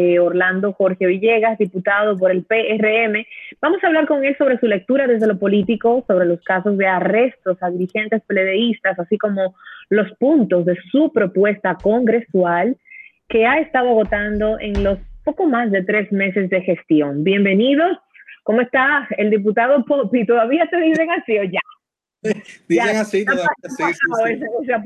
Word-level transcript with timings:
Eh, 0.00 0.20
Orlando 0.20 0.72
Jorge 0.74 1.06
Villegas, 1.06 1.58
diputado 1.58 2.16
por 2.16 2.30
el 2.30 2.44
PRM. 2.44 3.26
Vamos 3.60 3.82
a 3.82 3.88
hablar 3.88 4.06
con 4.06 4.24
él 4.24 4.36
sobre 4.38 4.56
su 4.60 4.68
lectura 4.68 5.08
desde 5.08 5.26
lo 5.26 5.40
político, 5.40 6.04
sobre 6.06 6.24
los 6.24 6.40
casos 6.42 6.78
de 6.78 6.86
arrestos 6.86 7.58
a 7.60 7.68
dirigentes 7.68 8.22
pledeístas, 8.24 8.96
así 8.96 9.18
como 9.18 9.56
los 9.88 10.08
puntos 10.18 10.66
de 10.66 10.76
su 10.92 11.12
propuesta 11.12 11.76
congresual 11.82 12.76
que 13.28 13.44
ha 13.44 13.58
estado 13.58 13.88
votando 13.88 14.56
en 14.60 14.84
los 14.84 15.00
poco 15.24 15.46
más 15.46 15.72
de 15.72 15.82
tres 15.82 16.12
meses 16.12 16.48
de 16.48 16.60
gestión. 16.60 17.24
Bienvenidos. 17.24 17.98
¿Cómo 18.44 18.60
está 18.60 19.08
el 19.16 19.30
diputado 19.30 19.84
Popi? 19.84 20.24
¿Todavía 20.24 20.68
te 20.70 20.80
dicen 20.80 21.10
así 21.10 21.38
o 21.38 21.42
ya? 21.42 21.60
Dicen 22.68 22.96
así 22.98 23.24
todavía. 23.24 23.48
Sí, 23.64 23.82
sí, 23.82 23.94
sí. 23.94 24.78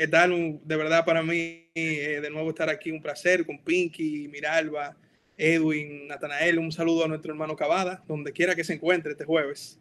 ¿Qué 0.00 0.08
tal? 0.08 0.58
De 0.64 0.76
verdad 0.76 1.04
para 1.04 1.22
mí 1.22 1.68
eh, 1.74 2.20
de 2.22 2.30
nuevo 2.30 2.48
estar 2.48 2.70
aquí, 2.70 2.90
un 2.90 3.02
placer 3.02 3.44
con 3.44 3.58
Pinky, 3.58 4.28
Miralba, 4.28 4.96
Edwin, 5.36 6.08
Natanael, 6.08 6.58
un 6.58 6.72
saludo 6.72 7.04
a 7.04 7.08
nuestro 7.08 7.32
hermano 7.32 7.54
Cavada, 7.54 8.02
donde 8.08 8.32
quiera 8.32 8.54
que 8.54 8.64
se 8.64 8.72
encuentre 8.72 9.12
este 9.12 9.26
jueves. 9.26 9.78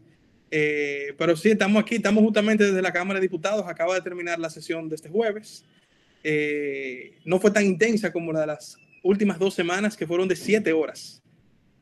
Eh, 0.52 1.14
pero 1.18 1.38
sí, 1.38 1.52
estamos 1.52 1.82
aquí, 1.82 1.96
estamos 1.96 2.22
justamente 2.22 2.66
desde 2.66 2.82
la 2.82 2.92
Cámara 2.92 3.18
de 3.22 3.28
Diputados, 3.28 3.64
acaba 3.66 3.96
de 3.96 4.02
terminar 4.02 4.40
la 4.40 4.50
sesión 4.50 4.90
de 4.90 4.96
este 4.96 5.08
jueves. 5.08 5.64
Eh, 6.26 7.14
no 7.24 7.40
fue 7.40 7.52
tan 7.52 7.66
intensa 7.66 8.12
como 8.12 8.34
la 8.34 8.42
de 8.42 8.48
las 8.48 8.76
últimas 9.04 9.40
dos 9.40 9.54
semanas, 9.54 9.96
que 9.96 10.06
fueron 10.06 10.28
de 10.28 10.36
siete 10.36 10.74
horas 10.74 11.24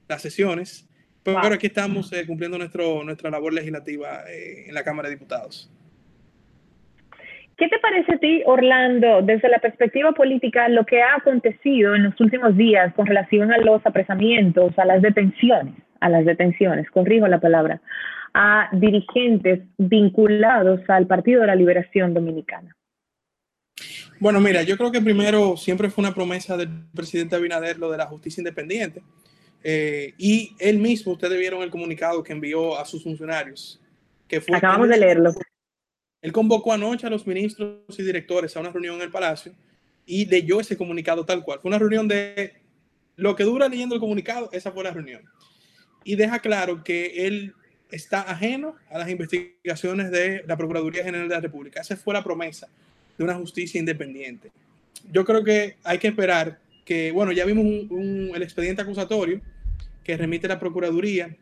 las 0.07 0.21
sesiones, 0.21 0.87
pero, 1.23 1.39
aquí 1.39 1.65
estamos 1.65 2.11
cumpliendo 2.27 2.59
nuestro, 2.59 3.03
nuestra 3.03 3.31
labor 3.31 3.51
legislativa 3.51 4.25
en 4.29 4.75
la 4.75 4.83
Cámara 4.83 5.09
de 5.09 5.15
Diputados. 5.15 5.71
¿Qué 7.57 7.67
te 7.69 7.79
parece 7.79 8.13
a 8.13 8.17
ti, 8.19 8.43
Orlando, 8.45 9.23
desde 9.23 9.49
la 9.49 9.57
perspectiva 9.57 10.11
política, 10.11 10.69
lo 10.69 10.85
que 10.85 11.01
ha 11.01 11.15
acontecido 11.15 11.95
en 11.95 12.03
los 12.03 12.21
últimos 12.21 12.55
días 12.55 12.93
con 12.93 13.07
relación 13.07 13.51
a 13.51 13.57
los 13.57 13.83
apresamientos, 13.83 14.77
a 14.77 14.85
las 14.85 15.01
detenciones, 15.01 15.73
a 15.99 16.07
las 16.07 16.23
detenciones, 16.23 16.87
corrijo 16.91 17.27
la 17.27 17.39
palabra, 17.39 17.81
a 18.35 18.69
dirigentes 18.73 19.61
vinculados 19.79 20.81
al 20.87 21.07
Partido 21.07 21.41
de 21.41 21.47
la 21.47 21.55
Liberación 21.55 22.13
Dominicana? 22.13 22.75
Bueno, 24.19 24.39
mira, 24.39 24.61
yo 24.61 24.77
creo 24.77 24.91
que 24.91 25.01
primero 25.01 25.57
siempre 25.57 25.89
fue 25.89 26.03
una 26.03 26.13
promesa 26.13 26.57
del 26.57 26.69
presidente 26.93 27.35
Abinader 27.35 27.79
lo 27.79 27.89
de 27.89 27.97
la 27.97 28.05
justicia 28.05 28.41
independiente. 28.41 29.01
Eh, 29.63 30.13
y 30.19 30.55
él 30.59 30.77
mismo, 30.77 31.13
ustedes 31.13 31.39
vieron 31.39 31.63
el 31.63 31.71
comunicado 31.71 32.23
que 32.23 32.33
envió 32.33 32.77
a 32.77 32.85
sus 32.85 33.03
funcionarios. 33.03 33.81
Que 34.27 34.41
fue 34.41 34.57
Acabamos 34.57 34.89
de 34.89 34.97
leerlo. 34.97 35.31
Él 36.27 36.33
convocó 36.33 36.73
anoche 36.73 37.07
a 37.07 37.09
los 37.09 37.25
ministros 37.25 37.77
y 37.97 38.03
directores 38.03 38.57
a 38.57 38.59
una 38.59 38.69
reunión 38.69 38.95
en 38.95 39.03
el 39.03 39.09
Palacio 39.09 39.53
y 40.05 40.25
leyó 40.25 40.59
ese 40.59 40.75
comunicado 40.75 41.23
tal 41.23 41.41
cual. 41.41 41.61
Fue 41.61 41.69
una 41.69 41.79
reunión 41.79 42.05
de 42.05 42.55
lo 43.15 43.33
que 43.37 43.45
dura 43.45 43.69
leyendo 43.69 43.95
el 43.95 44.01
comunicado, 44.01 44.49
esa 44.51 44.73
fue 44.73 44.83
la 44.83 44.91
reunión. 44.91 45.21
Y 46.03 46.17
deja 46.17 46.39
claro 46.39 46.83
que 46.83 47.27
él 47.27 47.53
está 47.91 48.23
ajeno 48.23 48.75
a 48.89 48.97
las 48.97 49.09
investigaciones 49.09 50.11
de 50.11 50.43
la 50.45 50.57
Procuraduría 50.57 51.05
General 51.05 51.29
de 51.29 51.35
la 51.35 51.39
República. 51.39 51.79
Esa 51.79 51.95
fue 51.95 52.13
la 52.13 52.25
promesa 52.25 52.67
de 53.17 53.23
una 53.23 53.35
justicia 53.35 53.79
independiente. 53.79 54.51
Yo 55.09 55.23
creo 55.23 55.45
que 55.45 55.77
hay 55.85 55.97
que 55.97 56.09
esperar 56.09 56.59
que, 56.83 57.13
bueno, 57.13 57.31
ya 57.31 57.45
vimos 57.45 57.65
el 58.35 58.43
expediente 58.43 58.81
acusatorio 58.81 59.39
que 60.03 60.17
remite 60.17 60.49
la 60.49 60.59
Procuraduría 60.59 61.37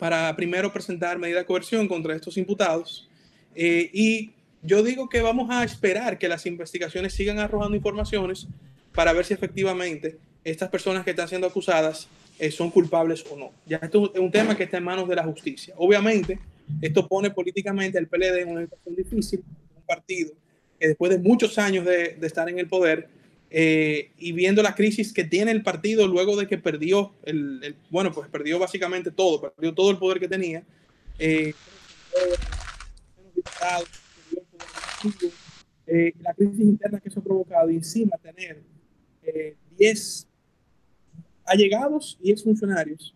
para 0.00 0.34
primero 0.34 0.72
presentar 0.72 1.16
medida 1.16 1.38
de 1.38 1.46
coerción 1.46 1.86
contra 1.86 2.16
estos 2.16 2.36
imputados 2.36 3.06
eh, 3.54 3.90
y 3.92 4.30
yo 4.62 4.82
digo 4.82 5.08
que 5.08 5.22
vamos 5.22 5.50
a 5.50 5.64
esperar 5.64 6.18
que 6.18 6.28
las 6.28 6.46
investigaciones 6.46 7.14
sigan 7.14 7.38
arrojando 7.38 7.76
informaciones 7.76 8.46
para 8.94 9.12
ver 9.12 9.24
si 9.24 9.34
efectivamente 9.34 10.18
estas 10.44 10.68
personas 10.68 11.04
que 11.04 11.10
están 11.10 11.28
siendo 11.28 11.46
acusadas 11.46 12.08
eh, 12.38 12.50
son 12.50 12.70
culpables 12.70 13.24
o 13.30 13.36
no. 13.36 13.52
Ya 13.66 13.78
esto 13.78 14.12
es 14.14 14.20
un 14.20 14.30
tema 14.30 14.56
que 14.56 14.64
está 14.64 14.78
en 14.78 14.84
manos 14.84 15.08
de 15.08 15.16
la 15.16 15.24
justicia. 15.24 15.74
Obviamente, 15.76 16.38
esto 16.80 17.06
pone 17.06 17.30
políticamente 17.30 17.98
al 17.98 18.06
PLD 18.06 18.40
en 18.40 18.48
una 18.48 18.62
situación 18.62 18.96
difícil, 18.96 19.44
un 19.76 19.82
partido 19.82 20.32
que 20.78 20.88
después 20.88 21.10
de 21.10 21.18
muchos 21.18 21.58
años 21.58 21.84
de, 21.84 22.16
estar 22.22 22.48
en 22.48 22.58
el 22.58 22.66
poder 22.66 23.08
eh, 23.50 24.10
y 24.18 24.32
viendo 24.32 24.62
la 24.62 24.74
crisis 24.74 25.12
que 25.12 25.24
tiene 25.24 25.50
el 25.50 25.62
partido 25.62 26.06
luego 26.08 26.36
de 26.36 26.46
que 26.46 26.56
perdió, 26.56 27.12
el, 27.24 27.76
bueno, 27.90 28.10
pues 28.12 28.28
perdió 28.30 28.58
básicamente 28.58 29.10
todo, 29.10 29.52
perdió 29.52 29.74
todo 29.74 29.90
el 29.90 29.98
poder 29.98 30.18
que 30.18 30.28
tenía. 30.28 30.62
Eh, 31.18 31.52
la 36.20 36.34
crisis 36.34 36.60
interna 36.60 37.00
que 37.00 37.08
eso 37.08 37.20
ha 37.20 37.24
provocado 37.24 37.70
y 37.70 37.76
encima 37.76 38.16
tener 38.18 38.62
10 39.76 40.22
eh, 40.22 40.26
allegados 41.44 42.18
y 42.22 42.30
exfuncionarios 42.30 43.14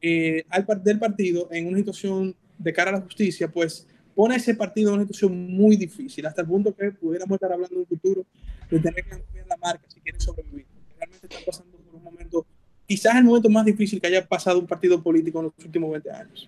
eh, 0.00 0.44
al, 0.48 0.66
del 0.82 0.98
partido 0.98 1.48
en 1.50 1.66
una 1.66 1.78
situación 1.78 2.34
de 2.58 2.72
cara 2.72 2.90
a 2.90 2.94
la 2.94 3.00
justicia, 3.00 3.50
pues 3.50 3.86
pone 4.14 4.34
a 4.34 4.36
ese 4.36 4.54
partido 4.54 4.90
en 4.90 4.94
una 4.94 5.04
situación 5.04 5.50
muy 5.52 5.76
difícil, 5.76 6.26
hasta 6.26 6.42
el 6.42 6.48
punto 6.48 6.74
que 6.74 6.92
pudiéramos 6.92 7.36
estar 7.36 7.52
hablando 7.52 7.74
en 7.74 7.80
un 7.80 7.86
futuro 7.86 8.26
de 8.70 8.78
tener 8.78 9.04
que 9.04 9.10
cambiar 9.10 9.46
la 9.46 9.56
marca 9.56 9.84
si 9.88 10.00
quiere 10.00 10.20
sobrevivir. 10.20 10.66
Realmente 10.96 11.26
está 11.28 11.38
pasando 11.44 11.71
quizás 12.92 13.16
el 13.16 13.24
momento 13.24 13.48
más 13.48 13.64
difícil 13.64 14.02
que 14.02 14.08
haya 14.08 14.28
pasado 14.28 14.58
un 14.58 14.66
partido 14.66 15.02
político 15.02 15.38
en 15.38 15.46
los 15.46 15.64
últimos 15.64 15.90
20 15.92 16.10
años. 16.10 16.46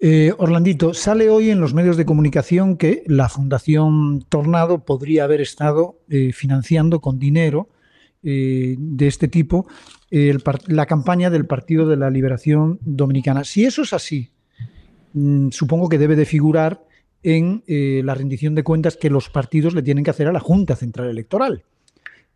Eh, 0.00 0.32
Orlandito, 0.36 0.94
sale 0.94 1.30
hoy 1.30 1.50
en 1.50 1.60
los 1.60 1.74
medios 1.74 1.96
de 1.96 2.04
comunicación 2.04 2.76
que 2.76 3.04
la 3.06 3.28
Fundación 3.28 4.24
Tornado 4.28 4.84
podría 4.84 5.22
haber 5.22 5.40
estado 5.40 6.00
eh, 6.10 6.32
financiando 6.32 7.00
con 7.00 7.20
dinero 7.20 7.68
eh, 8.24 8.74
de 8.76 9.06
este 9.06 9.28
tipo 9.28 9.68
la 10.10 10.86
campaña 10.86 11.30
del 11.30 11.46
Partido 11.46 11.86
de 11.86 11.96
la 11.96 12.10
Liberación 12.10 12.80
Dominicana. 12.82 13.44
Si 13.44 13.64
eso 13.64 13.82
es 13.82 13.92
así, 13.92 14.30
mm, 15.12 15.50
supongo 15.50 15.88
que 15.88 15.98
debe 15.98 16.16
de 16.16 16.26
figurar 16.26 16.82
en 17.22 17.62
la 17.66 18.14
rendición 18.14 18.54
de 18.54 18.64
cuentas 18.64 18.96
que 18.96 19.10
los 19.10 19.30
partidos 19.30 19.74
le 19.74 19.82
tienen 19.82 20.04
que 20.04 20.10
hacer 20.10 20.26
a 20.26 20.32
la 20.32 20.40
Junta 20.40 20.74
Central 20.74 21.10
Electoral. 21.10 21.64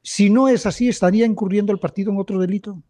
Si 0.02 0.30
no 0.30 0.48
es 0.48 0.66
así, 0.66 0.88
¿estaría 0.88 1.26
incurriendo 1.26 1.72
el 1.72 1.78
partido 1.78 2.10
en 2.10 2.18
otro 2.18 2.40
delito? 2.40 2.82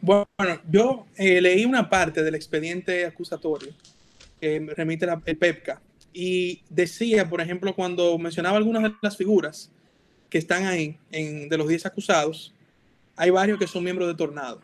Bueno, 0.00 0.60
yo 0.70 1.06
eh, 1.16 1.40
leí 1.40 1.64
una 1.64 1.88
parte 1.88 2.22
del 2.22 2.34
expediente 2.34 3.06
acusatorio 3.06 3.72
que 4.40 4.66
remite 4.76 5.06
el 5.24 5.36
PEPCA 5.36 5.80
y 6.12 6.62
decía, 6.70 7.28
por 7.28 7.40
ejemplo, 7.40 7.74
cuando 7.74 8.16
mencionaba 8.18 8.56
algunas 8.56 8.82
de 8.82 8.94
las 9.02 9.16
figuras 9.16 9.70
que 10.30 10.38
están 10.38 10.64
ahí, 10.66 10.98
en, 11.10 11.48
de 11.48 11.58
los 11.58 11.68
10 11.68 11.86
acusados, 11.86 12.54
hay 13.16 13.30
varios 13.30 13.58
que 13.58 13.66
son 13.66 13.84
miembros 13.84 14.08
de 14.08 14.14
Tornado. 14.14 14.60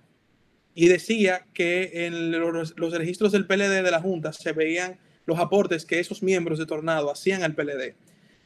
Y 0.75 0.88
decía 0.88 1.47
que 1.53 2.06
en 2.06 2.31
los, 2.31 2.75
los, 2.76 2.92
registros 2.94 3.32
del 3.32 3.47
PLD 3.47 3.82
de 3.82 3.91
la 3.91 4.00
Junta 4.00 4.32
se 4.32 4.53
veían 4.53 4.98
los 5.26 5.38
aportes 5.38 5.84
que 5.84 6.00
esos 6.00 6.22
miembros 6.22 6.59
de 6.59 6.66
Tornado 6.66 7.10
hacían 7.10 7.42
al 7.42 7.54
PLD. 7.54 7.94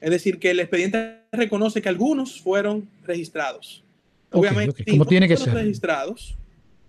Es 0.00 0.10
decir, 0.10 0.38
que 0.38 0.50
el 0.50 0.60
expediente 0.60 1.20
reconoce 1.32 1.80
que 1.80 1.88
algunos 1.88 2.40
fueron 2.40 2.88
registrados. 3.04 3.82
Obviamente, 4.30 4.84
como 4.84 5.06
tiene 5.06 5.28
que 5.28 5.36
ser. 5.36 5.54
registrados, 5.54 6.36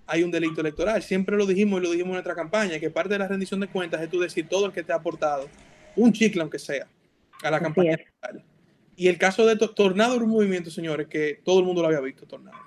hay 0.07 0.24
un 0.24 0.31
delito 0.31 0.62
electoral. 0.62 1.04
Siempre 1.04 1.38
lo 1.38 1.45
dijimos 1.45 1.80
y 1.80 1.83
lo 1.83 1.92
dijimos 1.92 2.09
en 2.09 2.13
nuestra 2.13 2.36
campaña, 2.36 2.80
que 2.80 2.89
parte 2.89 3.13
de 3.13 3.19
la 3.19 3.27
rendición 3.27 3.59
de 3.59 3.68
cuentas 3.68 4.01
es 4.01 4.09
tú 4.09 4.19
decir 4.19 4.48
todo 4.48 4.65
el 4.65 4.71
que 4.71 4.83
te 4.83 4.94
ha 4.94 4.95
aportado 4.95 5.48
un 5.95 6.13
chicle, 6.13 6.42
aunque 6.42 6.59
sea, 6.59 6.88
a 7.44 7.51
la 7.51 7.59
campaña 7.59 7.94
electoral. 7.94 8.44
Y 8.95 9.07
el 9.07 9.18
caso 9.18 9.45
de 9.45 9.56
Tornado 9.56 10.15
era 10.15 10.24
un 10.24 10.31
movimiento, 10.31 10.71
señores, 10.71 11.07
que 11.07 11.42
todo 11.44 11.59
el 11.59 11.65
mundo 11.65 11.81
lo 11.81 11.89
había 11.89 12.00
visto, 12.00 12.25
Tornado. 12.25 12.57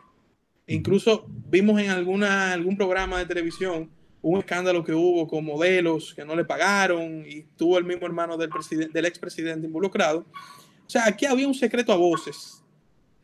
Incluso 0.66 1.26
vimos 1.28 1.80
en 1.80 1.90
alguna, 1.90 2.52
algún 2.52 2.76
programa 2.76 3.18
de 3.18 3.26
televisión 3.26 3.90
un 4.22 4.38
escándalo 4.38 4.84
que 4.84 4.92
hubo 4.92 5.26
con 5.26 5.44
modelos 5.44 6.14
que 6.14 6.24
no 6.24 6.36
le 6.36 6.44
pagaron 6.44 7.24
y 7.26 7.42
tuvo 7.56 7.78
el 7.78 7.84
mismo 7.84 8.06
hermano 8.06 8.36
del, 8.36 8.50
del 8.92 9.04
expresidente 9.06 9.66
involucrado. 9.66 10.26
O 10.86 10.90
sea, 10.90 11.06
aquí 11.06 11.24
había 11.24 11.48
un 11.48 11.54
secreto 11.54 11.92
a 11.92 11.96
voces 11.96 12.62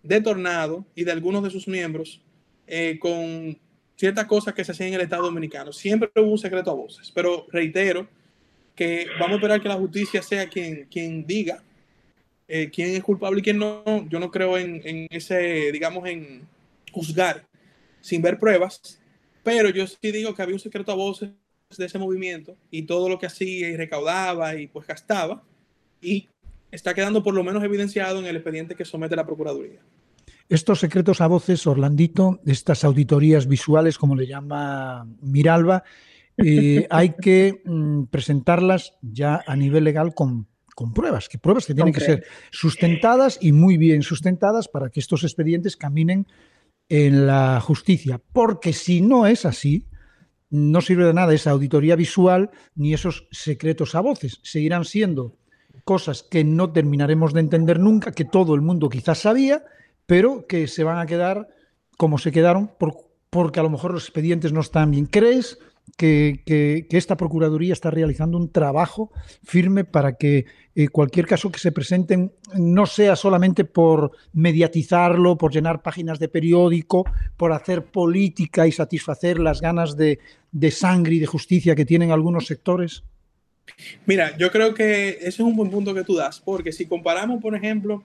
de 0.02 0.20
Tornado 0.20 0.86
y 0.94 1.04
de 1.04 1.12
algunos 1.12 1.42
de 1.42 1.50
sus 1.50 1.68
miembros 1.68 2.22
eh, 2.66 2.98
con 2.98 3.58
ciertas 3.96 4.26
cosas 4.26 4.54
que 4.54 4.64
se 4.64 4.72
hacían 4.72 4.90
en 4.90 4.94
el 4.96 5.00
Estado 5.02 5.24
Dominicano. 5.24 5.72
Siempre 5.72 6.10
hubo 6.16 6.30
un 6.30 6.38
secreto 6.38 6.70
a 6.70 6.74
voces, 6.74 7.10
pero 7.14 7.46
reitero 7.50 8.06
que 8.74 9.06
vamos 9.18 9.32
a 9.32 9.36
esperar 9.36 9.60
que 9.60 9.68
la 9.68 9.76
justicia 9.76 10.22
sea 10.22 10.48
quien, 10.48 10.86
quien 10.90 11.26
diga 11.26 11.62
eh, 12.48 12.70
quién 12.70 12.94
es 12.94 13.02
culpable 13.02 13.40
y 13.40 13.42
quién 13.42 13.58
no. 13.58 14.06
Yo 14.08 14.20
no 14.20 14.30
creo 14.30 14.58
en, 14.58 14.80
en, 14.84 15.06
ese, 15.10 15.72
digamos, 15.72 16.06
en 16.08 16.46
juzgar 16.92 17.44
sin 18.00 18.22
ver 18.22 18.38
pruebas, 18.38 19.00
pero 19.42 19.68
yo 19.70 19.86
sí 19.86 20.12
digo 20.12 20.34
que 20.34 20.42
había 20.42 20.54
un 20.54 20.60
secreto 20.60 20.92
a 20.92 20.94
voces 20.94 21.30
de 21.76 21.86
ese 21.86 21.98
movimiento 21.98 22.56
y 22.70 22.82
todo 22.82 23.08
lo 23.08 23.18
que 23.18 23.26
hacía 23.26 23.68
y 23.68 23.76
recaudaba 23.76 24.54
y 24.54 24.68
pues 24.68 24.86
gastaba 24.86 25.42
y 26.00 26.28
está 26.70 26.94
quedando 26.94 27.24
por 27.24 27.34
lo 27.34 27.42
menos 27.42 27.64
evidenciado 27.64 28.20
en 28.20 28.26
el 28.26 28.36
expediente 28.36 28.76
que 28.76 28.84
somete 28.84 29.16
la 29.16 29.26
Procuraduría. 29.26 29.80
Estos 30.48 30.80
secretos 30.80 31.20
a 31.20 31.26
voces, 31.26 31.66
Orlandito, 31.66 32.40
estas 32.46 32.84
auditorías 32.84 33.46
visuales, 33.48 33.98
como 33.98 34.14
le 34.14 34.26
llama 34.26 35.06
Miralba, 35.20 35.82
eh, 36.36 36.86
hay 36.90 37.14
que 37.20 37.62
mm, 37.64 38.04
presentarlas 38.04 38.94
ya 39.02 39.42
a 39.46 39.56
nivel 39.56 39.84
legal 39.84 40.14
con, 40.14 40.46
con 40.74 40.92
pruebas, 40.92 41.28
que 41.28 41.38
pruebas 41.38 41.66
que 41.66 41.74
tienen 41.74 41.92
que 41.92 42.00
ser 42.00 42.24
sustentadas 42.50 43.38
y 43.40 43.52
muy 43.52 43.76
bien 43.76 44.02
sustentadas 44.02 44.68
para 44.68 44.90
que 44.90 45.00
estos 45.00 45.24
expedientes 45.24 45.76
caminen 45.76 46.26
en 46.88 47.26
la 47.26 47.60
justicia. 47.60 48.20
Porque 48.32 48.72
si 48.72 49.00
no 49.00 49.26
es 49.26 49.44
así, 49.44 49.86
no 50.50 50.80
sirve 50.80 51.04
de 51.04 51.14
nada 51.14 51.34
esa 51.34 51.50
auditoría 51.50 51.96
visual 51.96 52.50
ni 52.74 52.94
esos 52.94 53.26
secretos 53.30 53.94
a 53.94 54.00
voces. 54.00 54.38
Seguirán 54.42 54.84
siendo 54.84 55.36
cosas 55.84 56.22
que 56.22 56.44
no 56.44 56.72
terminaremos 56.72 57.32
de 57.32 57.40
entender 57.40 57.80
nunca, 57.80 58.12
que 58.12 58.24
todo 58.24 58.54
el 58.54 58.60
mundo 58.60 58.88
quizás 58.88 59.18
sabía, 59.18 59.64
pero 60.06 60.46
que 60.46 60.66
se 60.66 60.84
van 60.84 60.98
a 60.98 61.06
quedar 61.06 61.48
como 61.96 62.18
se 62.18 62.32
quedaron 62.32 62.70
porque 63.30 63.60
a 63.60 63.62
lo 63.62 63.70
mejor 63.70 63.92
los 63.92 64.04
expedientes 64.04 64.52
no 64.52 64.60
están 64.60 64.90
bien. 64.90 65.06
¿Crees 65.06 65.58
que, 65.96 66.86
esta 66.90 67.16
Procuraduría 67.16 67.72
está 67.72 67.90
realizando 67.90 68.36
un 68.36 68.50
trabajo 68.50 69.12
firme 69.44 69.84
para 69.84 70.16
que 70.16 70.46
eh, 70.74 70.88
cualquier 70.88 71.26
caso 71.26 71.50
que 71.50 71.58
se 71.58 71.72
presenten 71.72 72.32
no 72.54 72.86
sea 72.86 73.16
solamente 73.16 73.64
por 73.64 74.12
mediatizarlo, 74.32 75.38
por 75.38 75.52
llenar 75.52 75.82
páginas 75.82 76.18
de 76.18 76.28
periódico, 76.28 77.04
por 77.36 77.52
hacer 77.52 77.84
política 77.84 78.66
y 78.66 78.72
satisfacer 78.72 79.38
las 79.38 79.60
ganas 79.60 79.96
de, 79.96 80.18
de 80.52 80.70
sangre 80.70 81.14
y 81.14 81.18
de 81.18 81.26
justicia 81.26 81.74
que 81.74 81.86
tienen 81.86 82.10
algunos 82.10 82.46
sectores? 82.46 83.04
Mira, 84.04 84.36
yo 84.36 84.50
creo 84.50 84.74
que 84.74 85.10
ese 85.10 85.28
es 85.28 85.40
un 85.40 85.56
buen 85.56 85.70
punto 85.70 85.94
que 85.94 86.04
tú 86.04 86.14
das, 86.14 86.40
porque 86.40 86.72
si 86.72 86.86
comparamos, 86.86 87.42
por 87.42 87.54
ejemplo, 87.54 88.04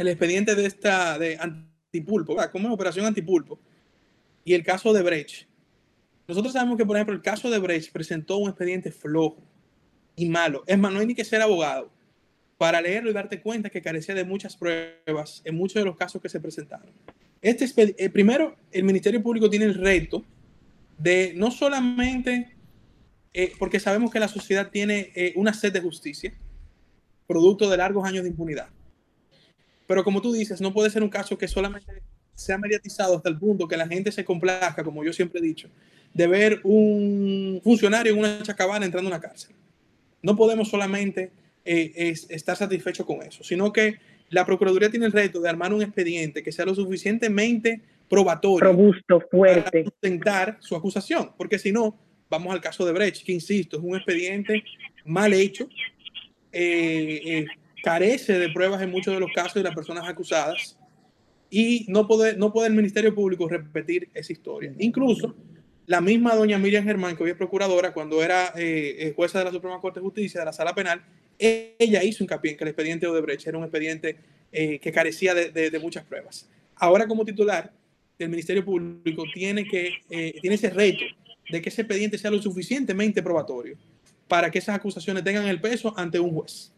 el 0.00 0.08
expediente 0.08 0.54
de 0.54 0.64
esta 0.64 1.18
de 1.18 1.36
antipulpo, 1.38 2.34
como 2.50 2.68
es 2.68 2.74
operación 2.74 3.04
antipulpo, 3.04 3.60
y 4.46 4.54
el 4.54 4.64
caso 4.64 4.94
de 4.94 5.02
Brecht, 5.02 5.46
nosotros 6.26 6.54
sabemos 6.54 6.78
que, 6.78 6.86
por 6.86 6.96
ejemplo, 6.96 7.14
el 7.14 7.20
caso 7.20 7.50
de 7.50 7.58
Brecht 7.58 7.92
presentó 7.92 8.38
un 8.38 8.48
expediente 8.48 8.92
flojo 8.92 9.42
y 10.16 10.26
malo. 10.26 10.64
Es 10.66 10.78
más, 10.78 10.90
no 10.90 11.00
hay 11.00 11.06
ni 11.06 11.14
que 11.14 11.24
ser 11.24 11.42
abogado 11.42 11.90
para 12.56 12.80
leerlo 12.80 13.10
y 13.10 13.12
darte 13.12 13.42
cuenta 13.42 13.68
que 13.68 13.82
carecía 13.82 14.14
de 14.14 14.24
muchas 14.24 14.56
pruebas 14.56 15.42
en 15.44 15.54
muchos 15.54 15.74
de 15.74 15.84
los 15.84 15.98
casos 15.98 16.22
que 16.22 16.30
se 16.30 16.40
presentaron. 16.40 16.90
Este 17.42 17.66
eh, 17.76 18.08
primero, 18.08 18.56
el 18.72 18.84
Ministerio 18.84 19.22
Público 19.22 19.50
tiene 19.50 19.66
el 19.66 19.74
reto 19.74 20.24
de 20.96 21.34
no 21.36 21.50
solamente, 21.50 22.54
eh, 23.34 23.52
porque 23.58 23.78
sabemos 23.78 24.10
que 24.10 24.20
la 24.20 24.28
sociedad 24.28 24.70
tiene 24.70 25.12
eh, 25.14 25.34
una 25.36 25.52
sed 25.52 25.74
de 25.74 25.82
justicia, 25.82 26.32
producto 27.26 27.68
de 27.68 27.76
largos 27.76 28.06
años 28.06 28.22
de 28.22 28.30
impunidad. 28.30 28.68
Pero 29.90 30.04
como 30.04 30.22
tú 30.22 30.32
dices, 30.32 30.60
no 30.60 30.72
puede 30.72 30.88
ser 30.88 31.02
un 31.02 31.08
caso 31.08 31.36
que 31.36 31.48
solamente 31.48 32.00
sea 32.36 32.56
mediatizado 32.56 33.16
hasta 33.16 33.28
el 33.28 33.36
punto 33.36 33.66
que 33.66 33.76
la 33.76 33.88
gente 33.88 34.12
se 34.12 34.24
complazca, 34.24 34.84
como 34.84 35.02
yo 35.02 35.12
siempre 35.12 35.40
he 35.40 35.42
dicho, 35.42 35.68
de 36.14 36.28
ver 36.28 36.60
un 36.62 37.60
funcionario 37.64 38.12
en 38.12 38.20
una 38.20 38.40
chacabana 38.40 38.86
entrando 38.86 39.08
a 39.08 39.14
una 39.16 39.20
cárcel. 39.20 39.56
No 40.22 40.36
podemos 40.36 40.68
solamente 40.68 41.32
eh, 41.64 42.14
estar 42.28 42.56
satisfechos 42.56 43.04
con 43.04 43.20
eso, 43.24 43.42
sino 43.42 43.72
que 43.72 43.96
la 44.28 44.46
Procuraduría 44.46 44.92
tiene 44.92 45.06
el 45.06 45.12
reto 45.12 45.40
de 45.40 45.48
armar 45.48 45.74
un 45.74 45.82
expediente 45.82 46.44
que 46.44 46.52
sea 46.52 46.66
lo 46.66 46.76
suficientemente 46.76 47.80
probatorio. 48.08 48.68
Robusto, 48.68 49.20
fuerte. 49.28 49.70
Para 49.72 49.84
sustentar 49.86 50.56
su 50.60 50.76
acusación, 50.76 51.32
porque 51.36 51.58
si 51.58 51.72
no, 51.72 51.98
vamos 52.28 52.54
al 52.54 52.60
caso 52.60 52.86
de 52.86 52.92
Brecht, 52.92 53.24
que 53.24 53.32
insisto, 53.32 53.78
es 53.78 53.82
un 53.82 53.96
expediente 53.96 54.62
mal 55.04 55.32
hecho, 55.32 55.68
eh, 56.52 57.20
eh, 57.24 57.46
carece 57.82 58.38
de 58.38 58.48
pruebas 58.50 58.82
en 58.82 58.90
muchos 58.90 59.14
de 59.14 59.20
los 59.20 59.32
casos 59.32 59.54
de 59.54 59.62
las 59.62 59.74
personas 59.74 60.08
acusadas 60.08 60.78
y 61.50 61.84
no 61.88 62.06
puede, 62.06 62.36
no 62.36 62.52
puede 62.52 62.68
el 62.68 62.74
Ministerio 62.74 63.14
Público 63.14 63.48
repetir 63.48 64.08
esa 64.14 64.32
historia. 64.32 64.72
Incluso 64.78 65.34
la 65.86 66.00
misma 66.00 66.36
doña 66.36 66.56
Miriam 66.58 66.84
Germán, 66.84 67.16
que 67.16 67.24
hoy 67.24 67.30
es 67.30 67.36
procuradora, 67.36 67.92
cuando 67.92 68.22
era 68.22 68.52
eh, 68.56 68.96
eh, 68.98 69.12
jueza 69.16 69.40
de 69.40 69.46
la 69.46 69.50
Suprema 69.50 69.80
Corte 69.80 69.98
de 69.98 70.04
Justicia 70.04 70.40
de 70.40 70.46
la 70.46 70.52
Sala 70.52 70.72
Penal, 70.72 71.04
ella 71.36 72.04
hizo 72.04 72.22
hincapié 72.22 72.52
en 72.52 72.56
que 72.56 72.64
el 72.64 72.68
expediente 72.68 73.06
Odebrecht 73.06 73.46
era 73.46 73.58
un 73.58 73.64
expediente 73.64 74.16
eh, 74.52 74.78
que 74.78 74.92
carecía 74.92 75.34
de, 75.34 75.78
muchas 75.80 76.04
pruebas. 76.04 76.48
Ahora, 76.76 77.08
como 77.08 77.24
titular 77.24 77.72
del 78.18 78.28
Ministerio 78.28 78.64
Público, 78.64 79.24
tiene, 79.34 79.66
que, 79.66 79.94
tiene 80.40 80.54
ese 80.54 80.70
reto 80.70 81.04
de 81.50 81.60
que 81.60 81.70
ese 81.70 81.82
expediente 81.82 82.18
sea 82.18 82.30
lo 82.30 82.40
suficientemente 82.40 83.22
probatorio 83.22 83.76
para 84.28 84.50
que 84.50 84.60
esas 84.60 84.76
acusaciones 84.76 85.24
tengan 85.24 85.48
el 85.48 85.60
peso 85.60 85.92
ante 85.96 86.20
un 86.20 86.30
juez. 86.30 86.72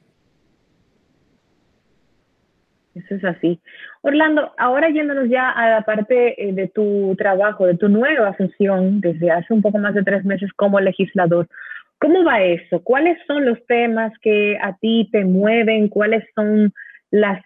Eso 2.94 3.14
es 3.14 3.24
así. 3.24 3.60
Orlando, 4.02 4.52
ahora 4.58 4.90
yéndonos 4.90 5.28
ya 5.28 5.50
a 5.50 5.70
la 5.70 5.82
parte 5.82 6.42
eh, 6.42 6.52
de 6.52 6.68
tu 6.68 7.14
trabajo, 7.16 7.66
de 7.66 7.76
tu 7.76 7.88
nueva 7.88 8.34
función 8.34 9.00
desde 9.00 9.30
hace 9.30 9.54
un 9.54 9.62
poco 9.62 9.78
más 9.78 9.94
de 9.94 10.02
tres 10.02 10.24
meses 10.24 10.50
como 10.54 10.78
legislador, 10.78 11.48
¿cómo 11.98 12.22
va 12.24 12.42
eso? 12.42 12.82
¿Cuáles 12.82 13.18
son 13.26 13.46
los 13.46 13.64
temas 13.66 14.12
que 14.20 14.58
a 14.60 14.76
ti 14.76 15.08
te 15.10 15.24
mueven? 15.24 15.88
¿Cuáles 15.88 16.24
son 16.34 16.72
las 17.10 17.42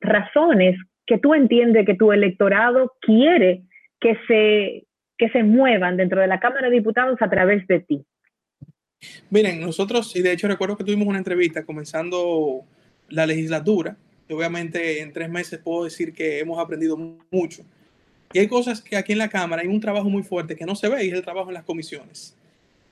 razones 0.00 0.76
que 1.06 1.18
tú 1.18 1.34
entiendes 1.34 1.86
que 1.86 1.94
tu 1.94 2.10
electorado 2.10 2.92
quiere 3.00 3.62
que 4.00 4.16
se, 4.26 4.86
que 5.16 5.28
se 5.30 5.42
muevan 5.44 5.96
dentro 5.96 6.20
de 6.20 6.26
la 6.26 6.40
Cámara 6.40 6.68
de 6.68 6.76
Diputados 6.76 7.18
a 7.20 7.30
través 7.30 7.66
de 7.68 7.80
ti? 7.80 8.04
Miren, 9.30 9.60
nosotros, 9.60 10.14
y 10.16 10.22
de 10.22 10.32
hecho 10.32 10.48
recuerdo 10.48 10.76
que 10.76 10.84
tuvimos 10.84 11.06
una 11.06 11.18
entrevista 11.18 11.64
comenzando 11.64 12.64
la 13.08 13.26
legislatura, 13.26 13.96
obviamente 14.32 15.00
en 15.00 15.12
tres 15.12 15.28
meses 15.28 15.58
puedo 15.58 15.84
decir 15.84 16.12
que 16.12 16.38
hemos 16.38 16.58
aprendido 16.58 16.96
mucho. 17.30 17.64
Y 18.32 18.38
hay 18.40 18.48
cosas 18.48 18.82
que 18.82 18.96
aquí 18.96 19.12
en 19.12 19.18
la 19.18 19.28
Cámara 19.28 19.62
hay 19.62 19.68
un 19.68 19.80
trabajo 19.80 20.10
muy 20.10 20.22
fuerte 20.22 20.54
que 20.54 20.66
no 20.66 20.74
se 20.74 20.88
ve 20.88 21.04
y 21.04 21.08
es 21.08 21.14
el 21.14 21.22
trabajo 21.22 21.48
en 21.48 21.54
las 21.54 21.64
comisiones. 21.64 22.36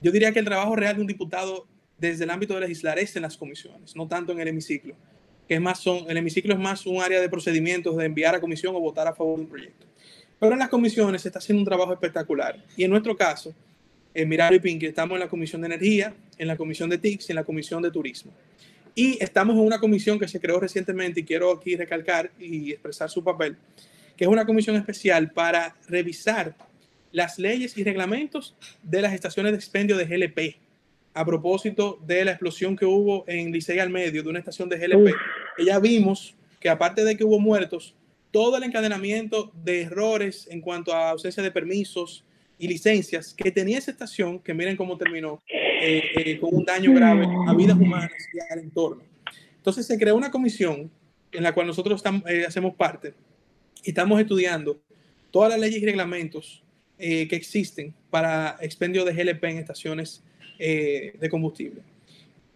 Yo 0.01 0.11
diría 0.11 0.31
que 0.31 0.39
el 0.39 0.45
trabajo 0.45 0.75
real 0.75 0.95
de 0.95 1.01
un 1.01 1.07
diputado 1.07 1.67
desde 1.97 2.23
el 2.23 2.29
ámbito 2.29 2.53
de 2.55 2.61
legislar 2.61 2.99
es 2.99 3.15
en 3.15 3.23
las 3.23 3.37
comisiones, 3.37 3.95
no 3.95 4.07
tanto 4.07 4.31
en 4.31 4.39
el 4.39 4.47
hemiciclo, 4.47 4.95
que 5.47 5.55
es 5.55 5.61
más 5.61 5.79
son, 5.79 6.09
el 6.09 6.17
hemiciclo 6.17 6.53
es 6.53 6.59
más 6.59 6.85
un 6.85 7.01
área 7.01 7.19
de 7.19 7.29
procedimientos 7.29 7.95
de 7.97 8.05
enviar 8.05 8.35
a 8.35 8.41
comisión 8.41 8.75
o 8.75 8.79
votar 8.79 9.07
a 9.07 9.13
favor 9.13 9.37
de 9.37 9.43
un 9.43 9.49
proyecto. 9.49 9.85
Pero 10.39 10.53
en 10.53 10.59
las 10.59 10.69
comisiones 10.69 11.23
se 11.23 11.29
está 11.29 11.39
haciendo 11.39 11.61
un 11.61 11.65
trabajo 11.65 11.93
espectacular. 11.93 12.63
Y 12.75 12.83
en 12.83 12.91
nuestro 12.91 13.17
caso, 13.17 13.55
en 14.13 14.29
Mirado 14.29 14.53
y 14.53 14.59
Pinky, 14.59 14.85
estamos 14.85 15.15
en 15.15 15.21
la 15.21 15.27
Comisión 15.27 15.61
de 15.61 15.67
Energía, 15.67 16.13
en 16.37 16.47
la 16.47 16.57
Comisión 16.57 16.89
de 16.89 16.97
TICS 16.97 17.29
y 17.29 17.31
en 17.31 17.35
la 17.37 17.43
Comisión 17.43 17.81
de 17.81 17.91
Turismo. 17.91 18.31
Y 18.97 19.23
estamos 19.23 19.55
en 19.55 19.61
una 19.61 19.79
comisión 19.79 20.17
que 20.17 20.27
se 20.27 20.39
creó 20.39 20.59
recientemente 20.59 21.19
y 21.19 21.23
quiero 21.23 21.51
aquí 21.51 21.75
recalcar 21.75 22.31
y 22.39 22.71
expresar 22.71 23.11
su 23.11 23.23
papel, 23.23 23.55
que 24.15 24.23
es 24.23 24.27
una 24.27 24.43
comisión 24.43 24.75
especial 24.75 25.29
para 25.29 25.75
revisar 25.87 26.55
las 27.11 27.37
leyes 27.37 27.77
y 27.77 27.83
reglamentos 27.83 28.55
de 28.81 29.03
las 29.03 29.13
estaciones 29.13 29.51
de 29.51 29.59
expendio 29.59 29.97
de 29.97 30.05
GLP 30.05 30.55
a 31.13 31.23
propósito 31.23 31.99
de 32.07 32.25
la 32.25 32.31
explosión 32.31 32.75
que 32.75 32.87
hubo 32.87 33.23
en 33.27 33.51
Licey 33.51 33.77
al 33.77 33.91
medio 33.91 34.23
de 34.23 34.29
una 34.29 34.39
estación 34.39 34.67
de 34.67 34.79
GLP. 34.79 35.13
Ya 35.63 35.77
vimos 35.77 36.33
que 36.59 36.67
aparte 36.67 37.03
de 37.03 37.15
que 37.15 37.23
hubo 37.23 37.39
muertos, 37.39 37.93
todo 38.31 38.57
el 38.57 38.63
encadenamiento 38.63 39.51
de 39.63 39.83
errores 39.83 40.47
en 40.49 40.59
cuanto 40.59 40.91
a 40.95 41.11
ausencia 41.11 41.43
de 41.43 41.51
permisos 41.51 42.25
y 42.57 42.67
licencias 42.67 43.35
que 43.35 43.51
tenía 43.51 43.77
esa 43.77 43.91
estación, 43.91 44.39
que 44.39 44.55
miren 44.55 44.75
cómo 44.75 44.97
terminó, 44.97 45.39
eh, 45.81 46.03
eh, 46.15 46.39
con 46.39 46.53
un 46.53 46.65
daño 46.65 46.93
grave 46.93 47.27
a 47.47 47.53
vidas 47.53 47.77
humanas 47.77 48.11
y 48.33 48.53
al 48.53 48.59
entorno. 48.59 49.03
Entonces 49.57 49.85
se 49.85 49.97
creó 49.97 50.15
una 50.15 50.31
comisión 50.31 50.89
en 51.31 51.43
la 51.43 51.53
cual 51.53 51.67
nosotros 51.67 51.97
estamos, 51.97 52.23
eh, 52.27 52.45
hacemos 52.47 52.75
parte 52.75 53.13
y 53.83 53.89
estamos 53.89 54.19
estudiando 54.19 54.79
todas 55.31 55.49
las 55.51 55.59
leyes 55.59 55.81
y 55.81 55.85
reglamentos 55.85 56.63
que 56.97 57.27
existen 57.31 57.93
para 58.09 58.57
expendio 58.59 59.05
de 59.05 59.13
GLP 59.13 59.43
en 59.43 59.57
estaciones 59.59 60.23
de 60.57 61.27
combustible. 61.29 61.83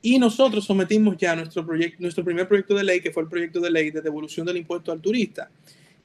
Y 0.02 0.18
nosotros 0.18 0.66
sometimos 0.66 1.16
ya 1.16 1.36
nuestro, 1.36 1.64
proyecto, 1.64 1.98
nuestro 2.00 2.24
primer 2.24 2.48
proyecto 2.48 2.74
de 2.74 2.84
ley, 2.84 3.02
que 3.02 3.12
fue 3.12 3.22
el 3.22 3.30
proyecto 3.30 3.60
de 3.60 3.70
ley 3.70 3.92
de 3.92 4.02
devolución 4.02 4.48
del 4.48 4.58
impuesto 4.58 4.92
al 4.92 5.00
turista. 5.00 5.52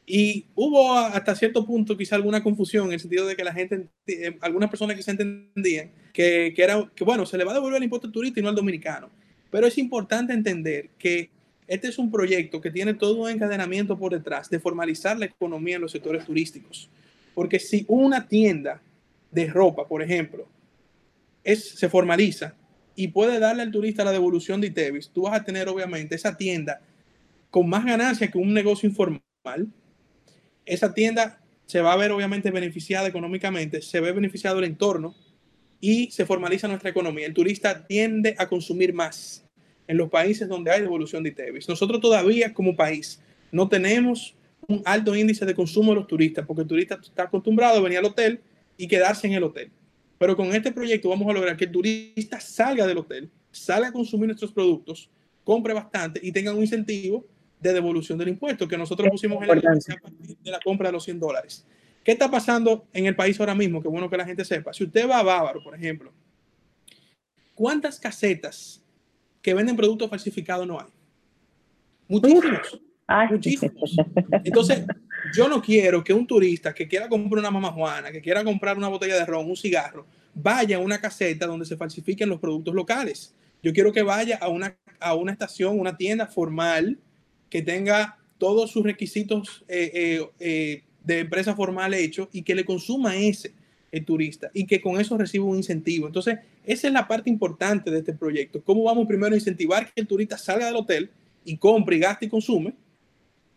Y 0.06 0.46
hubo 0.54 0.96
hasta 0.96 1.34
cierto 1.34 1.66
punto 1.66 1.96
quizá 1.96 2.14
alguna 2.14 2.40
confusión 2.40 2.86
en 2.86 2.92
el 2.92 3.00
sentido 3.00 3.26
de 3.26 3.34
que 3.34 3.42
la 3.42 3.52
gente, 3.52 3.88
algunas 4.40 4.70
personas 4.70 4.96
que 4.96 5.02
se 5.02 5.10
entendían 5.10 5.90
que, 6.12 6.52
que, 6.54 6.62
era, 6.62 6.88
que, 6.94 7.02
bueno, 7.02 7.26
se 7.26 7.36
le 7.36 7.44
va 7.44 7.50
a 7.50 7.54
devolver 7.54 7.78
el 7.78 7.84
impuesto 7.84 8.06
al 8.06 8.12
turista 8.12 8.38
y 8.38 8.42
no 8.42 8.48
al 8.48 8.54
dominicano. 8.54 9.10
Pero 9.50 9.66
es 9.66 9.76
importante 9.78 10.32
entender 10.32 10.90
que 10.96 11.30
este 11.66 11.88
es 11.88 11.98
un 11.98 12.10
proyecto 12.10 12.60
que 12.60 12.70
tiene 12.70 12.94
todo 12.94 13.16
un 13.22 13.30
encadenamiento 13.30 13.98
por 13.98 14.12
detrás 14.12 14.48
de 14.48 14.60
formalizar 14.60 15.18
la 15.18 15.26
economía 15.26 15.76
en 15.76 15.82
los 15.82 15.90
sectores 15.92 16.24
turísticos. 16.24 16.88
Porque 17.34 17.58
si 17.58 17.84
una 17.88 18.28
tienda 18.28 18.80
de 19.30 19.46
ropa, 19.46 19.88
por 19.88 20.02
ejemplo, 20.02 20.46
es, 21.42 21.70
se 21.70 21.88
formaliza 21.88 22.54
y 22.94 23.08
puede 23.08 23.38
darle 23.40 23.62
al 23.62 23.72
turista 23.72 24.04
la 24.04 24.12
devolución 24.12 24.60
de 24.60 24.68
ITEVIS, 24.68 25.10
tú 25.10 25.22
vas 25.22 25.40
a 25.40 25.44
tener 25.44 25.68
obviamente 25.68 26.14
esa 26.14 26.36
tienda 26.36 26.80
con 27.50 27.68
más 27.68 27.84
ganancia 27.84 28.30
que 28.30 28.38
un 28.38 28.54
negocio 28.54 28.88
informal, 28.88 29.68
esa 30.66 30.92
tienda 30.92 31.40
se 31.66 31.80
va 31.80 31.92
a 31.92 31.96
ver 31.96 32.12
obviamente 32.12 32.50
beneficiada 32.50 33.08
económicamente, 33.08 33.82
se 33.82 34.00
ve 34.00 34.12
beneficiado 34.12 34.58
el 34.58 34.66
entorno 34.66 35.14
y 35.80 36.10
se 36.10 36.26
formaliza 36.26 36.68
nuestra 36.68 36.90
economía. 36.90 37.26
El 37.26 37.34
turista 37.34 37.86
tiende 37.86 38.34
a 38.38 38.48
consumir 38.48 38.92
más 38.92 39.44
en 39.88 39.96
los 39.96 40.10
países 40.10 40.48
donde 40.48 40.70
hay 40.70 40.80
devolución 40.80 41.22
de 41.22 41.30
ITEVIS. 41.30 41.68
Nosotros 41.68 42.00
todavía 42.00 42.52
como 42.52 42.76
país 42.76 43.20
no 43.52 43.68
tenemos 43.68 44.34
un 44.68 44.82
alto 44.84 45.14
índice 45.14 45.46
de 45.46 45.54
consumo 45.54 45.92
de 45.92 45.96
los 45.96 46.06
turistas, 46.06 46.44
porque 46.46 46.62
el 46.62 46.68
turista 46.68 46.98
está 47.02 47.24
acostumbrado 47.24 47.78
a 47.78 47.82
venir 47.82 47.98
al 47.98 48.06
hotel 48.06 48.40
y 48.76 48.88
quedarse 48.88 49.26
en 49.26 49.34
el 49.34 49.44
hotel. 49.44 49.70
Pero 50.18 50.36
con 50.36 50.54
este 50.54 50.72
proyecto 50.72 51.08
vamos 51.08 51.28
a 51.28 51.32
lograr 51.32 51.56
que 51.56 51.66
el 51.66 51.70
turista 51.70 52.40
salga 52.40 52.86
del 52.86 52.98
hotel, 52.98 53.30
salga 53.50 53.88
a 53.88 53.92
consumir 53.92 54.26
nuestros 54.26 54.52
productos, 54.52 55.10
compre 55.44 55.72
bastante 55.74 56.20
y 56.22 56.32
tenga 56.32 56.52
un 56.52 56.62
incentivo 56.62 57.24
de 57.60 57.72
devolución 57.72 58.18
del 58.18 58.28
impuesto 58.28 58.68
que 58.68 58.76
nosotros 58.76 59.08
pusimos 59.10 59.42
en 59.42 59.48
la 59.48 59.54
de 59.54 60.50
la 60.50 60.60
compra 60.60 60.88
de 60.88 60.92
los 60.92 61.04
100 61.04 61.20
dólares. 61.20 61.66
¿Qué 62.04 62.12
está 62.12 62.30
pasando 62.30 62.86
en 62.92 63.06
el 63.06 63.16
país 63.16 63.38
ahora 63.40 63.54
mismo? 63.54 63.82
Qué 63.82 63.88
bueno 63.88 64.08
que 64.08 64.16
la 64.16 64.24
gente 64.24 64.44
sepa. 64.44 64.72
Si 64.72 64.84
usted 64.84 65.08
va 65.08 65.18
a 65.18 65.22
Bávaro, 65.22 65.62
por 65.62 65.74
ejemplo, 65.74 66.12
¿cuántas 67.54 67.98
casetas 67.98 68.80
que 69.42 69.54
venden 69.54 69.76
productos 69.76 70.08
falsificados 70.08 70.66
no 70.66 70.78
hay? 70.78 70.86
Muchísimos. 72.06 72.80
Muchísimos. 73.30 73.96
Entonces, 74.44 74.84
yo 75.34 75.48
no 75.48 75.60
quiero 75.60 76.04
que 76.04 76.12
un 76.12 76.26
turista 76.26 76.74
que 76.74 76.86
quiera 76.86 77.08
comprar 77.08 77.40
una 77.40 77.50
mamajuana, 77.50 78.12
que 78.12 78.20
quiera 78.20 78.44
comprar 78.44 78.76
una 78.76 78.88
botella 78.88 79.16
de 79.16 79.26
ron, 79.26 79.48
un 79.48 79.56
cigarro, 79.56 80.06
vaya 80.34 80.76
a 80.76 80.80
una 80.80 81.00
caseta 81.00 81.46
donde 81.46 81.66
se 81.66 81.76
falsifiquen 81.76 82.28
los 82.28 82.38
productos 82.38 82.74
locales. 82.74 83.34
Yo 83.62 83.72
quiero 83.72 83.92
que 83.92 84.02
vaya 84.02 84.38
a 84.40 84.48
una, 84.48 84.76
a 85.00 85.14
una 85.14 85.32
estación, 85.32 85.80
una 85.80 85.96
tienda 85.96 86.26
formal, 86.26 86.98
que 87.50 87.62
tenga 87.62 88.18
todos 88.38 88.70
sus 88.70 88.84
requisitos 88.84 89.64
eh, 89.68 89.90
eh, 89.94 90.28
eh, 90.40 90.82
de 91.04 91.20
empresa 91.20 91.54
formal 91.54 91.94
hecho 91.94 92.28
y 92.32 92.42
que 92.42 92.54
le 92.54 92.64
consuma 92.64 93.16
ese 93.16 93.52
el 93.92 94.04
turista 94.04 94.50
y 94.52 94.66
que 94.66 94.80
con 94.80 95.00
eso 95.00 95.16
reciba 95.16 95.44
un 95.44 95.56
incentivo. 95.56 96.06
Entonces, 96.06 96.40
esa 96.64 96.86
es 96.88 96.92
la 96.92 97.06
parte 97.06 97.30
importante 97.30 97.90
de 97.90 97.98
este 97.98 98.12
proyecto. 98.12 98.60
¿Cómo 98.62 98.82
vamos 98.84 99.06
primero 99.06 99.32
a 99.32 99.38
incentivar 99.38 99.86
que 99.86 100.00
el 100.00 100.06
turista 100.06 100.36
salga 100.36 100.66
del 100.66 100.76
hotel 100.76 101.10
y 101.44 101.56
compre, 101.56 101.96
y 101.96 102.00
gaste 102.00 102.26
y 102.26 102.28
consume? 102.28 102.74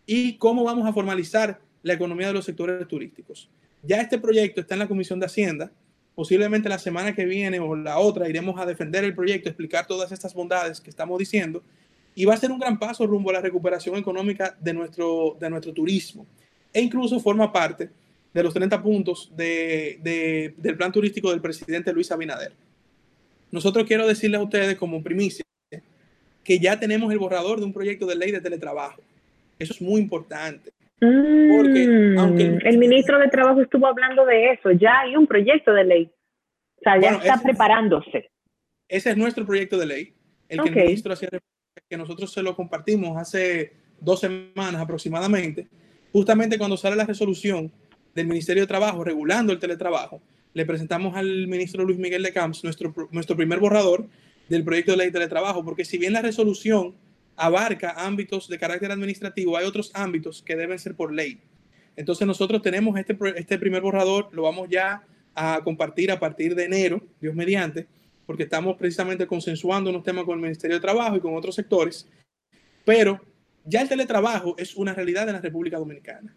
¿Y 0.06 0.38
cómo 0.38 0.64
vamos 0.64 0.88
a 0.88 0.94
formalizar 0.94 1.60
la 1.82 1.94
economía 1.94 2.28
de 2.28 2.34
los 2.34 2.46
sectores 2.46 2.88
turísticos? 2.88 3.50
Ya 3.84 4.02
este 4.02 4.20
proyecto 4.20 4.62
está 4.62 4.76
en 4.76 4.80
la 4.80 4.88
Comisión 4.88 5.20
de 5.20 5.26
Hacienda. 5.26 5.72
Posiblemente 6.16 6.70
la 6.70 6.80
semana 6.80 7.16
que 7.16 7.26
viene 7.26 7.60
o 7.60 7.76
la 7.76 7.98
otra 7.98 8.30
iremos 8.30 8.60
a 8.60 8.66
defender 8.66 9.04
el 9.04 9.16
proyecto, 9.16 9.50
explicar 9.50 9.88
todas 9.88 10.12
estas 10.12 10.34
bondades 10.34 10.80
que 10.80 10.90
estamos 10.90 11.18
diciendo 11.18 11.64
y 12.16 12.26
va 12.26 12.34
a 12.34 12.38
ser 12.38 12.52
un 12.52 12.60
gran 12.60 12.78
paso 12.78 13.06
rumbo 13.08 13.30
a 13.30 13.34
la 13.34 13.42
recuperación 13.42 13.96
económica 13.96 14.56
de 14.60 14.74
nuestro, 14.74 15.38
de 15.40 15.50
nuestro 15.50 15.74
turismo. 15.74 16.26
E 16.74 16.82
incluso 16.82 17.20
forma 17.20 17.52
parte 17.52 17.90
de 18.34 18.44
los 18.44 18.54
30 18.54 18.82
puntos 18.82 19.32
de, 19.36 20.54
del 20.58 20.78
plan 20.78 20.92
turístico 20.92 21.32
del 21.32 21.42
presidente 21.42 21.94
Luis 21.94 22.12
Abinader. 22.12 22.52
Nosotros 23.52 23.86
quiero 23.88 24.08
decirles 24.08 24.40
a 24.40 24.44
ustedes 24.44 24.76
como 24.78 25.02
primicia 25.02 25.44
que 26.44 26.60
ya 26.60 26.80
tenemos 26.80 27.12
el 27.12 27.20
borrador 27.20 27.60
de 27.60 27.66
un 27.66 27.74
proyecto 27.74 28.06
de 28.06 28.16
ley 28.16 28.32
de 28.32 28.42
teletrabajo. 28.42 29.02
Eso 29.58 29.74
es 29.74 29.82
muy 29.82 30.02
importante. 30.02 30.72
Porque 31.00 31.88
mm, 31.88 32.20
aunque 32.20 32.44
el, 32.64 32.78
ministro 32.78 33.20
de 33.20 33.30
Trabajo 33.30 33.62
estuvo 33.62 33.88
hablando 33.88 34.26
de 34.26 34.52
eso, 34.52 34.72
ya 34.72 35.02
hay 35.02 35.16
un 35.16 35.28
proyecto 35.28 35.72
de 35.74 35.84
ley. 35.86 36.12
O 36.78 36.82
sea, 36.82 37.00
ya 37.00 37.12
está 37.12 37.42
preparándose. 37.42 38.30
Ese 38.88 39.12
es 39.12 39.18
nuestro 39.18 39.46
proyecto 39.46 39.78
de 39.78 39.86
ley, 39.86 40.14
el 40.50 40.62
que 40.64 40.70
el 40.70 40.76
ministro 40.76 41.14
hacía 41.14 41.30
que 41.88 41.98
nosotros 41.98 42.32
se 42.32 42.42
lo 42.42 42.56
compartimos 42.56 43.18
hace 43.18 43.74
dos 44.00 44.20
semanas 44.20 44.82
aproximadamente, 44.82 45.68
justamente 46.12 46.58
cuando 46.58 46.78
sale 46.78 46.96
la 46.96 47.06
resolución 47.06 47.72
del 48.16 48.28
Ministerio 48.28 48.64
de 48.64 48.68
Trabajo 48.68 49.04
regulando 49.04 49.54
el 49.54 49.60
teletrabajo, 49.60 50.22
le 50.54 50.66
presentamos 50.66 51.16
al 51.16 51.48
ministro 51.48 51.84
Luis 51.84 52.00
Miguel 52.00 52.24
de 52.24 52.34
Camps 52.34 52.64
nuestro, 52.64 52.94
nuestro 53.12 53.36
primer 53.36 53.60
borrador 53.60 54.08
del 54.48 54.64
proyecto 54.64 54.92
de 54.92 54.98
ley 54.98 55.08
de 55.08 55.14
teletrabajo, 55.14 55.64
porque 55.64 55.86
si 55.86 55.98
bien 55.98 56.14
la 56.14 56.22
resolución 56.22 56.96
abarca 57.36 57.92
ámbitos 57.92 58.50
de 58.50 58.58
carácter 58.58 58.92
administrativo, 58.92 59.56
hay 59.56 59.66
otros 59.66 59.92
ámbitos 59.94 60.42
que 60.42 60.56
deben 60.56 60.80
ser 60.80 60.96
por 60.96 61.14
ley. 61.14 61.40
Entonces 61.96 62.26
nosotros 62.26 62.62
tenemos 62.62 62.98
este, 62.98 63.16
este 63.36 63.60
primer 63.60 63.82
borrador, 63.82 64.30
lo 64.32 64.44
vamos 64.44 64.68
ya 64.70 65.04
a 65.36 65.62
compartir 65.64 66.12
a 66.12 66.20
partir 66.20 66.56
de 66.56 66.66
enero, 66.66 67.02
Dios 67.22 67.36
mediante, 67.36 67.88
porque 68.30 68.44
estamos 68.44 68.78
precisamente 68.78 69.26
consensuando 69.26 69.90
unos 69.90 70.04
temas 70.04 70.24
con 70.24 70.36
el 70.36 70.42
Ministerio 70.44 70.76
de 70.76 70.82
Trabajo 70.82 71.16
y 71.16 71.20
con 71.20 71.34
otros 71.34 71.56
sectores, 71.56 72.08
pero 72.86 73.20
ya 73.66 73.82
el 73.82 73.90
teletrabajo 73.90 74.54
es 74.60 74.76
una 74.76 74.94
realidad 74.94 75.28
en 75.28 75.34
la 75.34 75.42
República 75.42 75.80
Dominicana 75.80 76.32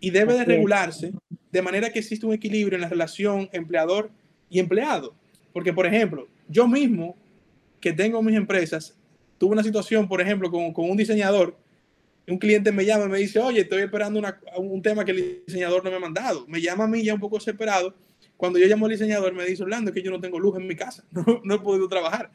y 0.00 0.10
debe 0.10 0.34
de 0.34 0.44
regularse 0.44 1.12
de 1.52 1.62
manera 1.62 1.92
que 1.92 2.00
existe 2.00 2.26
un 2.26 2.32
equilibrio 2.32 2.74
en 2.74 2.80
la 2.80 2.88
relación 2.88 3.48
empleador 3.52 4.10
y 4.50 4.58
empleado. 4.58 5.14
Porque, 5.52 5.72
por 5.72 5.86
ejemplo, 5.86 6.26
yo 6.48 6.66
mismo 6.66 7.14
que 7.78 7.92
tengo 7.92 8.20
mis 8.24 8.34
empresas, 8.34 8.96
tuve 9.38 9.52
una 9.52 9.62
situación, 9.62 10.08
por 10.08 10.20
ejemplo, 10.20 10.50
con, 10.50 10.72
con 10.72 10.90
un 10.90 10.96
diseñador, 10.96 11.56
un 12.26 12.38
cliente 12.38 12.72
me 12.72 12.84
llama 12.84 13.04
y 13.04 13.08
me 13.08 13.18
dice, 13.18 13.38
oye, 13.38 13.60
estoy 13.60 13.82
esperando 13.82 14.20
un 14.58 14.82
tema 14.82 15.04
que 15.04 15.12
el 15.12 15.44
diseñador 15.46 15.84
no 15.84 15.90
me 15.90 15.96
ha 15.96 16.00
mandado. 16.00 16.44
Me 16.48 16.60
llama 16.60 16.82
a 16.82 16.88
mí 16.88 17.04
ya 17.04 17.14
un 17.14 17.20
poco 17.20 17.38
desesperado 17.38 17.94
cuando 18.36 18.58
yo 18.58 18.66
llamo 18.66 18.86
al 18.86 18.92
diseñador, 18.92 19.34
me 19.34 19.44
dice 19.44 19.62
Orlando 19.62 19.92
que 19.92 20.02
yo 20.02 20.10
no 20.10 20.20
tengo 20.20 20.38
luz 20.38 20.56
en 20.56 20.66
mi 20.66 20.76
casa, 20.76 21.04
no, 21.44 21.54
he 21.54 21.58
podido 21.58 21.88
trabajar. 21.88 22.30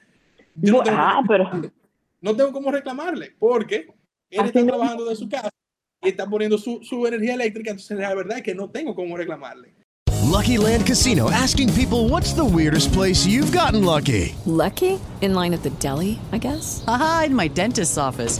Yo 0.56 0.74
no, 0.74 0.84
tengo 0.84 0.98
ah, 1.00 1.22
pero... 1.28 1.50
no 2.22 2.36
tengo 2.36 2.52
cómo 2.52 2.72
reclamarle, 2.72 3.36
porque 3.40 3.88
él 4.30 4.46
está 4.46 4.66
trabajando 4.66 5.06
de 5.06 5.16
su 5.16 5.30
casa 5.30 5.50
y 6.04 6.10
está 6.10 6.28
poniendo 6.28 6.58
su, 6.58 6.80
su 6.84 7.06
energía 7.06 7.36
eléctrica, 7.36 7.72
entonces 7.72 7.98
la 7.98 8.14
verdad 8.16 8.38
es 8.38 8.44
que 8.44 8.56
no 8.56 8.70
tengo 8.70 8.96
cómo 8.96 9.18
reclamarle. 9.18 9.76
Lucky 10.32 10.58
Land 10.58 10.88
Casino 10.88 11.30
asking 11.30 11.74
people 11.74 12.08
what's 12.08 12.34
the 12.34 12.46
weirdest 12.46 12.94
place 12.94 13.26
you've 13.26 13.52
gotten 13.52 13.84
lucky. 13.84 14.34
Lucky? 14.46 14.98
In 15.20 15.34
line 15.34 15.54
at 15.54 15.62
the 15.62 15.72
deli, 15.72 16.20
I 16.32 16.38
guess. 16.38 16.84
Aha, 16.88 17.24
in 17.26 17.36
my 17.36 17.50
dentist's 17.50 17.98
office. 17.98 18.40